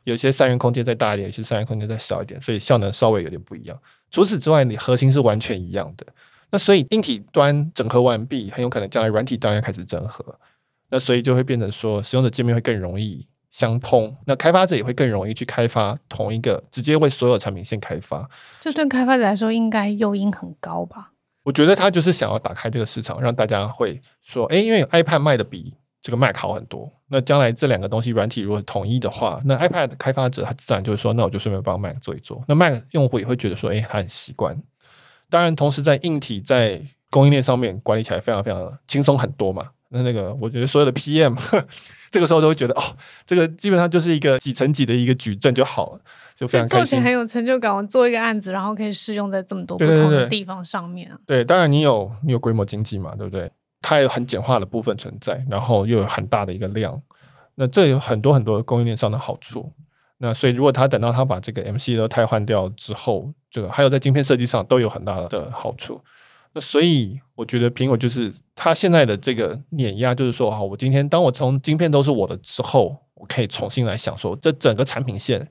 [0.04, 3.78] 有些散热空间再大一点，有些散热空间再小一点，所以效能稍微有点不一样。
[4.10, 6.06] 除此之外，你核心是完全一样的。
[6.50, 10.24] 那所以硬体端整合完毕，很有可能将来软体端要开始整合。
[10.90, 18.30] 那所以就会变成说，使用者界面会更容易相通，那开发者也会更容易去开发同一个，直接为所有产品线开发。
[18.62, 21.12] 这对开发者来说，应该诱因很高吧？
[21.48, 26.92] 我觉得他就是想要打开这个市场，让大家会说，哎，因为 iPad 卖的比这个 Mac 好很多。
[27.08, 32.44] 那将来这两个东西软体如果统一的话，那 iPad 开发者他自然就会说，那我就顺便帮 Mac 做一做。
[32.50, 34.62] 那 Mac 用户也会觉得说，哎，他很习惯。
[35.30, 39.70] 当然，同时在硬体在供应链上面管理起来非常非常的轻松很多嘛。
[39.88, 41.34] 那那个，我觉得所有的 PM
[42.12, 42.84] 这个时候都会觉得，哦，
[43.26, 46.02] 这个基本上就是一个几层级的一个矩阵就好了。
[46.38, 51.18] 就非常做起来很有成就感，我做一个案子，然后可以适用在这么多不同的地方上面啊。
[51.26, 53.52] 对，对，对，对，当然你有你有规模经济嘛，对不对？
[53.82, 57.02] 它有很简化的部分存在，然后又有很大的一个量，
[57.56, 59.72] 那这有很多很多供应链上的好处。
[60.20, 66.00] 那所以如果他等到他把这个 MCU 都替换掉之后，这个还有在晶片设计上都有很大的好处。
[66.54, 75.48] 那所以我觉得苹果就是它现在的这个碾压，就是说，哈，我今天当我从晶片都是我的之后，我可以重新来想说，这整个产品线。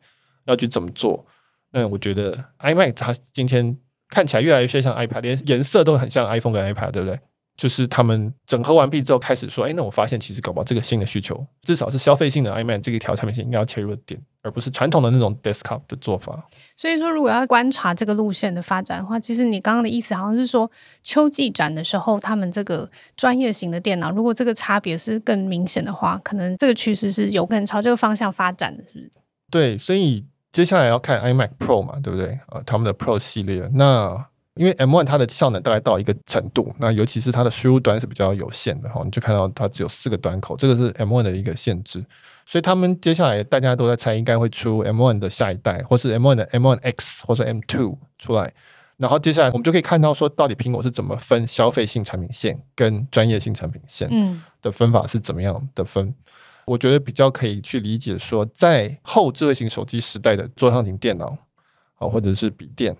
[0.46, 1.24] 要去怎么做？
[1.72, 3.76] 那我觉得 iMac 它今天
[4.09, 7.18] 看起来越来越像 iPad，连颜色都很像 iPhone 跟 iPad，对不对？
[7.56, 20.70] 就是他们整合完毕之后，开始说：“哎，那我发现其实搞不好这个新的需求，至少是消费性的 iMac 这一条产品线应该要切入的点，而不是传统的那种 desktop 的做法。”所以说，如果要观察这个路线的发展的话，其实你刚刚的意思好像是说，
[21.02, 29.11] 秋季展的时候，他们这个专业型的电脑，如果这个差别是更明显的话，可能这个趋势是有可能朝这个方向发展的，是不是？
[29.50, 30.26] 对，所以。
[30.56, 32.28] 接下来要看 iMac Pro 嘛，对不对？
[32.46, 33.70] 啊，他们的 Pro 系列。
[33.74, 42.02] 那因为 M1 它的效能大概到一个程度，那尤其是它的输入端是比较有限的哈，你就看到它只有四个端口，这个是 M1 的一个限制。
[42.46, 48.50] 所以他们接下来大家都在猜，应该会出 M1 的下一代，或是 M1 的 M1 X 或是 M2 出来。
[48.96, 56.06] 然后接下来我们就可以看到说，到底苹果是怎么分消费性产品线跟专业性产品线的分法是怎么样的分？
[56.06, 56.14] 嗯、
[56.66, 61.26] 我觉得比较可以去理解说，在后智慧型手机时代的桌上型电脑
[61.94, 62.94] 啊，或者是笔电，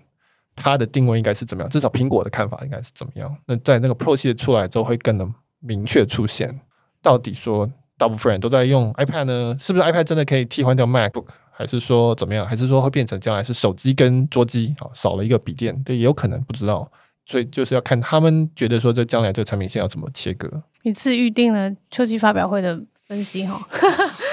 [0.55, 1.69] 它的定位应该是怎么样？
[1.69, 3.35] 至少苹果的看法应该是怎么样？
[3.45, 6.59] 那在那个 Pro 系列出来之后，会更能明确出现，
[7.01, 9.55] 到底说大部分人都在用 iPad 呢？
[9.59, 11.25] 是不是 iPad 真的可以替换掉 MacBook？
[11.51, 12.45] 还是说怎么样？
[12.45, 15.83] 还是说会变成将来是手机跟桌机啊，少了一个笔电？
[15.83, 16.89] 对，也有可能不知道。
[17.25, 20.63] 所以就是要看他们觉得说，这将来这个产品线要怎么切割。
[20.83, 23.65] 一次预定了秋季发表会的分析哈。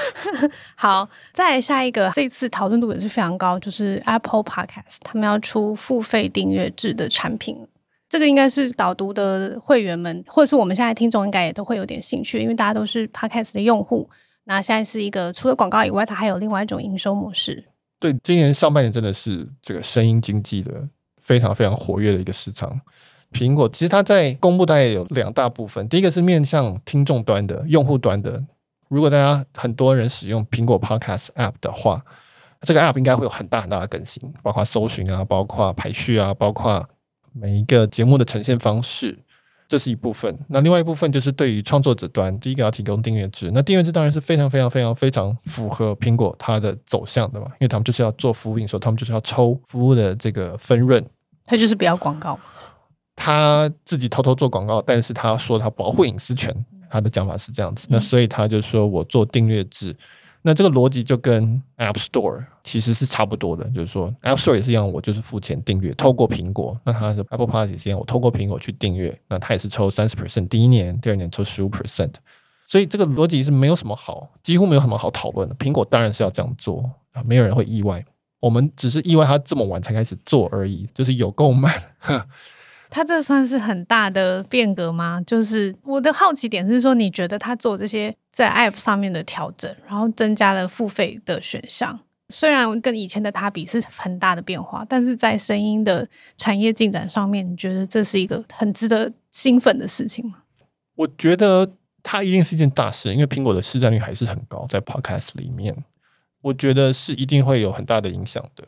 [0.75, 7.57] 好，再下一个，这次讨论度也是非常高，就是 Apple Podcast 他们要出付费订阅制的产品。
[8.09, 14.09] 这个应该是导读的会员们，或者是我们现在听众应该也都会有点兴趣，因为大家都是 Podcast 的用户。
[14.45, 17.65] 那现在是一个除了广告以外，它还有另外一种营收模式。
[17.99, 20.87] 对，今年上半年真的是这个声音经济的
[21.23, 22.81] 非常非常活跃的一个市场。
[23.33, 28.45] 苹果其实它在公布大概有两大部分，第一个是面向听众端的用户端的。
[28.89, 32.05] 如果大家很多人使用苹果 Podcast App 的话，
[32.61, 36.89] 这个 App 应该会有很大很大的更新，包括搜寻啊，包括排序啊，包括
[37.33, 39.19] 每一个节目的呈现方式。
[39.67, 43.51] 这是一部分，那另外一部分就是对于创作者端，第一个要提供订阅制。
[43.55, 51.03] 那订阅制当然是非常非常非常非常符合苹果它的走向的嘛，因为他们就是要做服务营收，他们就是要抽服务的这个分润。
[51.47, 52.39] 他就是不要广告，
[53.17, 56.55] 他自己偷偷做广告，但是他说他保护隐私权，
[56.95, 57.89] 他的讲法是这样子。
[57.91, 59.95] 那所以他就说我做订阅制。
[60.47, 66.79] 那这个逻辑就跟 App Store 其实是差不多的，就是说 App Store 也是一样，我就是付钱订阅，透过苹果。
[66.85, 72.13] 那它的 Apple Podcast 也是一样，我透过苹果去订阅，那它也是抽三十 percent，第一年、第二年抽十五 percent。
[72.67, 75.55] 所以这个逻辑是没有什么好，几乎没有什么好讨论的。
[75.57, 78.05] 苹果当然是要这样做啊，没有人会意外。
[78.41, 81.75] 我们只是意外他这么晚才开始做而已，就是有够慢。
[82.95, 85.21] 它这算是很大的变革吗？
[85.27, 100.37] 就是我的好奇点是说，你觉得他做这些在 App 上面的调整，然后增加了付费的选项，虽然跟以前的它比是很大的变化，但是在声音的产业进展上面，你觉得这是一个很值得兴奋的事情吗？
[100.95, 101.69] 我觉得
[102.01, 105.77] 它一定是一件大事，因为苹果的市占率还是很高，在 Podcast 里面，
[106.41, 108.65] 我觉得是一定会有很大的影响的。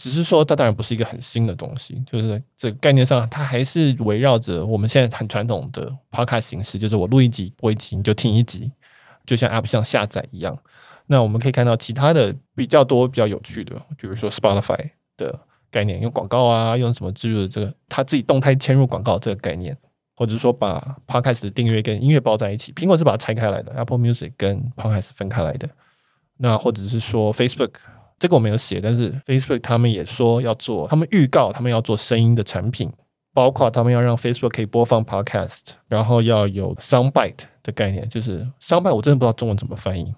[0.00, 8.72] 只是说，它当然不是一个很新的东西，就是这个概念上，它还是围绕着我们现在很传统的 podcast 形式，就是我录一集播一集，你就听一集，
[9.26, 10.58] 就像 app 像下载一样。
[11.04, 15.38] 那我们可以看到其他的比较多、比较有趣的，比如说 Spotify 的
[15.70, 19.76] 概念，用广告啊，用什么植入的这个，它自己动态嵌入广告这个概念，
[20.16, 22.72] 或者说把 podcast 的订阅跟音乐包在一起。
[22.72, 25.68] 苹果是把它拆开来的，Apple Music 跟 podcast 分开来的。
[26.38, 27.72] 那或者是说 Facebook。
[28.20, 32.92] 这个我没有写，但是 Facebook 他们也说要做，他们预告他们要做声音的产品，
[33.32, 40.14] 包括他们要让 Facebook 可以播放 Podcast，然后要有 Soundbite 的概念，就是 Soundbite 我真的不知道中文怎么翻译，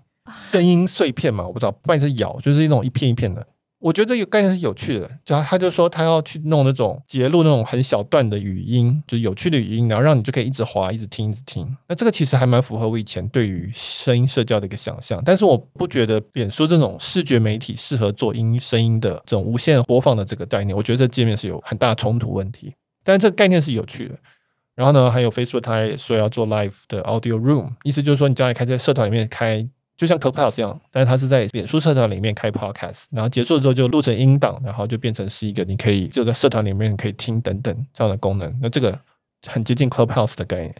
[0.51, 3.47] 声音碎片嘛，我不知道，不然是咬，就是那种一片一片的。
[3.83, 11.67] 我觉得这个概念是有趣的，就他就说他要去弄那种截录那种很小段的语音，就有趣的语音，然后让你就可以一直滑、一直听、一直听。
[11.89, 20.77] 那这个其实还蛮符合我以前对于声音社交的一个想象，但是我不觉得脸书这种视觉媒体适合做音声音的这种无限播放的这个概念。
[20.77, 24.15] 我觉得这界面是有很大的冲突问题，但是这个概念是有趣的。
[24.77, 29.69] 然后呢，还有 Facebook 他也说要做 Live 的 Audio Room，意思就是说你将来开在社团里面开。
[29.97, 38.59] 就像 Clubhouse 一样，但是它是在脸书社团里面开 Podcast，然后结束之后就录成音档，然后就变成是一个你可以就在社团里面可以听等等这样的功能。
[38.61, 38.99] 那这个
[39.47, 40.75] 很接近 Clubhouse 的概念。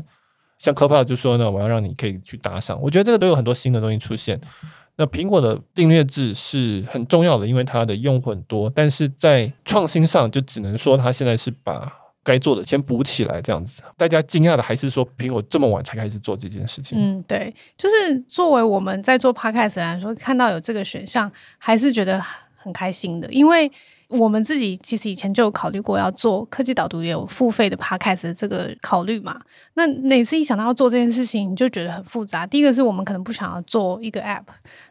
[0.59, 2.81] 像 Clubhouse 就说呢，我要让你可以去打赏。
[2.81, 4.41] 我觉得这个都有很多新的东西出现。
[4.97, 11.93] 那苹果的订阅制是很重要的，因为它的用户很多，但是在创新上就只能说它现在是把。
[12.25, 13.83] 该做的先补起来，这样子。
[13.97, 16.97] 大家惊讶的还是说，苹果这么晚才开始做这件事情。
[16.99, 22.23] 嗯，对，就是作为我们在做 Podcast 来说，看到有这个选项，还是觉得
[22.57, 23.31] 很开心的。
[23.33, 23.71] 因为
[24.13, 29.41] 我们自己其实以前就有考虑过要做科技导读，也有付费的 podcast 的这个考虑嘛。
[29.75, 32.47] 那每次一想到要做这件事情，你就觉得很复杂。
[32.47, 34.45] 第一个是我们可能不想要做一个 app，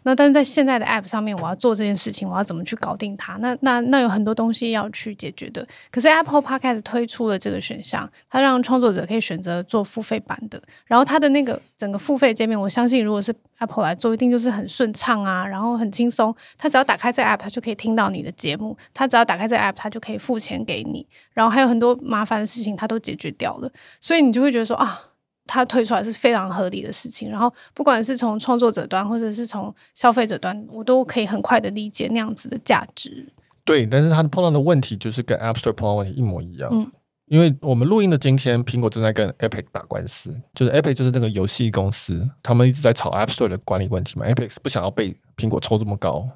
[0.04, 3.38] 那但是在现在的 app 上面，我要做这件事情，我要怎么去搞定它？
[3.38, 5.66] 那那那有很多东西要去解决的。
[5.92, 16.36] 可是 Apple Podcast 推出了这个选项，它让创作者可以选择做付费版的，然后它的那个整个付费界面，我相信如果是 Apple 来做，一定就是很顺畅啊，然后很轻松。
[16.58, 18.76] 它只要打开这 app，它就可以听到你的节目。
[18.94, 21.06] 它只要打开这 app，它就可以付钱给你。
[21.34, 23.70] 然后还有很多麻烦的事情，它都解决掉了。
[24.00, 24.98] 所以你就会觉得说啊，
[25.46, 27.30] 它推出来是非常合理的事情。
[27.30, 33.28] 然后不管是从创作者端，或者是从消费者端，我都可以很快的理解那样子的价值。
[33.66, 36.70] 对，但是它碰到的问题就是跟 App Store 碰到问题一模一样。
[36.72, 36.90] 嗯，
[37.26, 44.26] 因为我们录音的今天，苹果正在跟 Epic 打官司，就是 Epic 就是那个游戏公司，他们一直在吵 App Store 的管理问题嘛。
[44.26, 46.28] Epic 不想要被苹果抽这么高。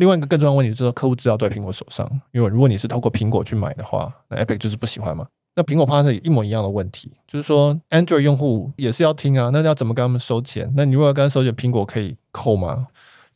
[0.00, 5.26] 另外一个更重要的问题就是说，客户资料都在苹果手上，因为如果你是透过苹果去买的话，那 Epic 就是不喜欢嘛。
[5.54, 10.72] 那苹果怕是一模一样的问题，就是说 Android 用户也是要听啊，那要怎么跟他们收钱？
[10.74, 12.86] 那你如果要跟他收钱，苹果可以扣吗？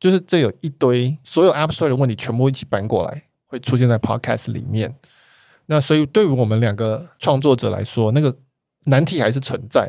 [0.00, 4.94] 就是这有一堆所有 App Store 的问题全部一起搬过来，会出现在 Podcast 里面。
[5.66, 8.34] 那所以对于我们两个创作者来说，那个
[8.84, 9.86] 难题还是存在。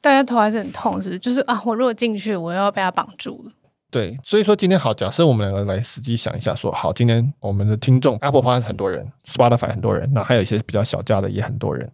[0.00, 1.18] 大家头还是很痛，是不是？
[1.18, 3.52] 就是啊，我如果进去，我又要被他绑住了。
[3.94, 11.88] 对，所以说今天好，假设我们两个来实际想一下说，好，今天我们的听众 Apple Pass 很多人，Spotify 很多人，那还有一些比较小价的也很多人，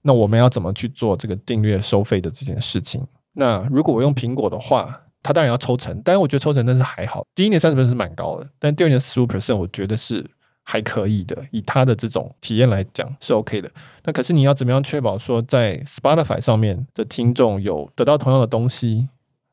[0.00, 3.04] 那我们要怎么去做这个订阅收费的这件事情？
[3.32, 10.24] 那如果我用苹果的话，它当然要抽成，但是我觉得抽成真是还好，第一年三十分是蛮高的，但第二年十五 percent 我觉得是
[10.62, 13.68] 还可以的，以它的这种体验来讲是 OK 的。
[14.04, 19.08] 那可是你要怎么样确保说在 Spotify 上面的听众有得到同样的东西，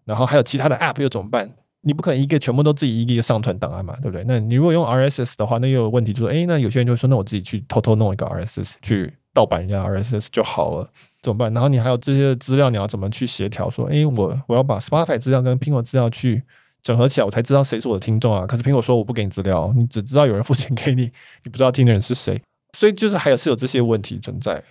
[0.05, 1.51] 然后还有其他的 App 又怎么办？
[1.87, 4.25] 你不可能一个全部都自己一个一个上传档案嘛，对不对？
[4.27, 10.89] 那你如果用 RSS 的话，那又有问题，就说诶，那有些人就说，那我自己去偷偷弄一个 RSS 去盗版人家 RSS 就好了，
[11.21, 11.53] 怎么办？
[11.53, 13.69] 然后你还有这些资料，你要怎么去协调？
[13.69, 16.43] 说，诶，我我要把 Spotify 资料跟苹果资料去
[16.83, 18.45] 整合起来，我才知道谁是我的听众啊。
[18.45, 21.03] 可是苹果说我不给你资料，你只知道有人付钱给你，
[21.45, 22.41] 你不知道听的人是谁。
[22.77, 24.61] 所以就是还有是有这些问题存在。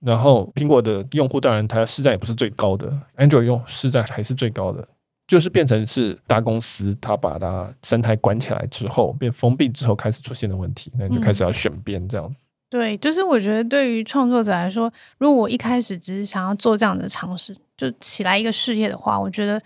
[0.00, 4.86] 然后苹果的用户当然它市占也不是最高的，Android 用市占还是最高的。
[5.26, 12.36] 就是变成是大公司，它把它生态关起来之后，变封闭之后开始出现的问题，那就开始要选边这样、嗯。
[12.68, 19.60] 对，就是我觉得对于创作者来说，如果我一开始只是想要做这样的尝试，就起来一个事业的话，我觉得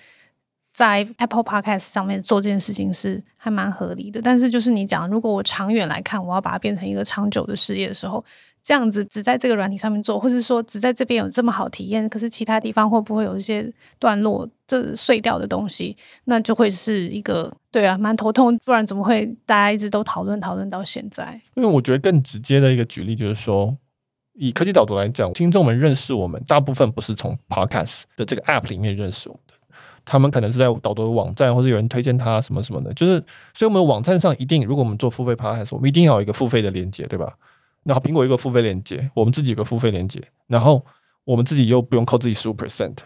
[0.72, 4.20] 在 Apple Podcast 上面做这件事情是还蛮合理的。
[4.22, 8.24] 但是就是你讲，如果我长远来看，我要把它变成一个长久的事业的时候。
[8.62, 13.66] 这样子只在这个软体上面做，或者说只在这边有这么好体验，可是其他地方会不会有一些
[13.98, 15.96] 段落这碎掉的东西？
[16.24, 18.54] 那就会是一个对啊，蛮头痛。
[18.58, 21.40] 不然怎么会大家一直都讨论讨论到现在？
[21.54, 23.74] 因为我觉得更直接的一个举例就是说，
[24.34, 29.40] 以科技导读来讲，听众们认识我们，大部分不是从 Podcast 的这个 App 里面认识我，
[30.04, 32.92] 他们可能是在导读的网站，或者有人推荐他什么什么的。
[32.94, 33.18] 就是
[33.54, 37.32] 所以我们网站上一定，如果我们做付费 Podcast，我们一定要有一个付费的连接，对吧？
[37.84, 40.84] 然后苹果有个付费链接，我们自己有个付费链接，然后
[41.24, 42.96] 我们自己又不用扣自己十五 percent，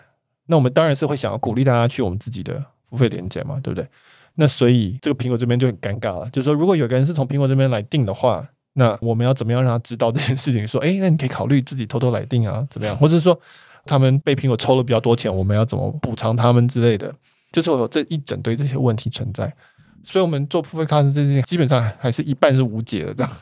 [0.47, 3.87] 那我们当然是会想要鼓励大家去我们自己的付费链接嘛，对不对？
[4.35, 10.67] 那所以这个苹果这边就很尴尬了，就是说如果有个人是从苹果这边来订的话，那我们要怎么样让他知道这件事情？
[10.67, 12.97] 说，哎，那你可以考虑自己偷偷来订啊，怎么样？
[12.97, 13.41] 或者说
[13.87, 17.15] 他们被苹果抽了比较多钱，我们要怎么补偿他们之类的？
[17.53, 19.53] 就是有这一整堆这些问题存在，
[20.03, 23.33] 所以我们做付费卡的这些基本上还是一半是无解的这样。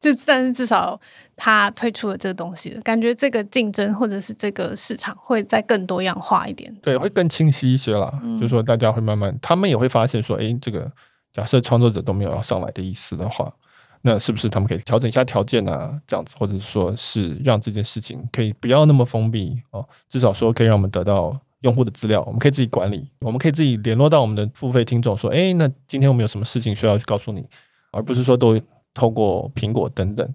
[0.00, 1.00] 就但是至少
[1.34, 8.12] 他推出了这个东西了，感觉这个竞争或者是这个市场会再更多样化一点，对，会更清晰一些啦。
[8.22, 10.92] 嗯、就是说大家会慢慢，他们也会发现说，哎，这个
[11.32, 13.50] 假设创作者都没有要上来的意思的话，
[14.06, 16.00] 那是不是他们可以调整一下条件啊？
[16.06, 27.44] 这样子，或者说是让这件事情可以不要那么封闭哦，至少说可以让我们得到用户的资料，我们可以自己管理，我们可以自己联络到我们的付费听众，说，哎，那今天我们有什么事情需要去告诉你，
[27.90, 28.60] 而不是说都。
[28.96, 30.34] 透过苹果等等，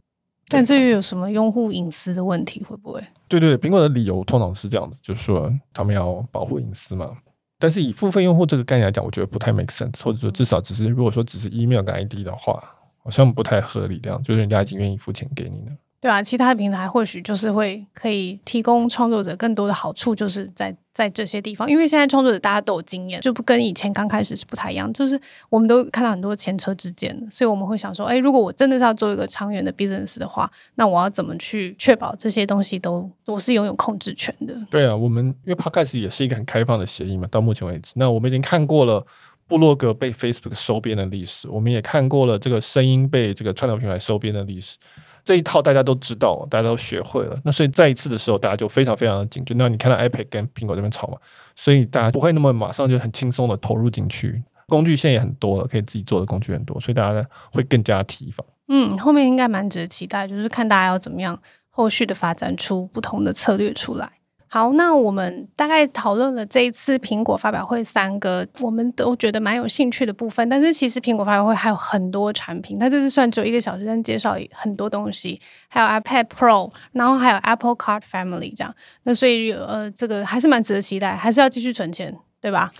[0.50, 2.62] 但这又有什么用户隐私的问题？
[2.62, 3.02] 会不会？
[3.30, 7.10] 对对对，苹果的理由通常是这样子，就是说他们要保护隐私嘛。
[7.58, 12.62] 但是以付费用户这个概念来讲，我觉得不太 make sense，或者说至少只是如果说只是 email 跟 ID 的话，
[13.04, 15.76] 好像不太合理这样，就是人家已经愿意付钱给你了。
[16.02, 25.20] 对啊，其他的平台或许就是会可以提供创作者更多的好处，就是在在这些地方，因为现在创作者大家都有经验，就不跟以前刚开始是不太一样，就是
[25.50, 34.56] 我们都看到很多前车之鉴，所以我们会想说，哎，如果我真的是要做一个长远的 business 的话，那我要怎么去确保这些东西都我是拥有控制权的？
[34.72, 39.06] 对啊，我们因为 Podcast 也是一个很开放的协议嘛，到目前为止，那我们已经看过了
[39.50, 44.78] 布洛格被 Facebook 收编的历史，我们也看过了这个声音被这个串流平台收编的历史。
[45.24, 47.38] 这一套大家都知道，大家都学会了。
[47.44, 49.58] 那所以再一次的时候，大家就非常非常的紧张。
[49.58, 51.18] 那你看到 iPad 跟苹果这边吵嘛，
[51.56, 54.42] 所以大家不会那么马上就很轻松的投入进去。
[54.68, 58.46] 工具线也很多了，可以自己做的工具很多，所以大家会更加提防。
[58.68, 61.40] 嗯，后面应该蛮值得期待，就是看大家要怎么样
[61.70, 64.10] 后续的发展出不同的策略出来。
[64.52, 78.74] 好，那我们大概讨论了这一次苹果发表会三个我们都觉得蛮有兴趣的部分，但是其实苹果发表会还有很多产品，它这次算只有一个小时，但介绍很多东西，还有 iPad Pro，然后还有 Apple Card Family 这样，
[79.04, 82.72] 那所以呃，这个还是蛮值得期待，还是要继续存钱，对吧？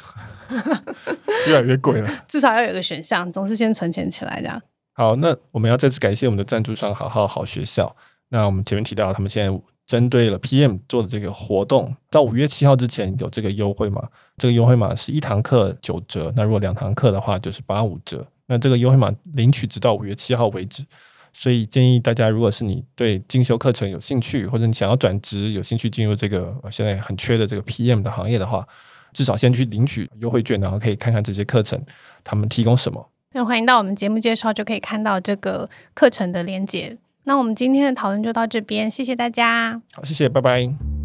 [1.48, 4.60] 越来越贵了， 至少要有个选项，总是先存钱起来这样。
[4.94, 7.96] 好，那我们要再次感谢我们的赞助商好好好学校。
[8.30, 9.62] 那我们前面提到，他们现在。
[9.90, 18.24] 针对了 PM 做的这个活动，到五月七号之前有这个优惠码，这个优惠码是一堂课九折，那如果两堂课的话就是八五折。
[18.46, 20.86] 那这个优惠码领取直到五月七号为止，
[21.34, 28.64] 所以建议大家，如果是你对进修课程有兴趣，或者你想要转职有兴趣进入这个现在很缺的这个 PM 的行业的话，
[29.12, 31.84] 至少先去领取优惠券，然后可以看看这些课程
[32.24, 33.10] 他们提供什么。
[33.32, 36.96] 那欢迎到我们节目介绍就可以看到这个课程的链接。
[37.24, 39.82] 那我们今天的讨论就到这边，谢谢大家。
[39.94, 40.99] 好，谢谢，拜拜。